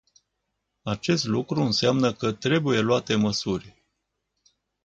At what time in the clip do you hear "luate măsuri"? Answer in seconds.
2.79-3.75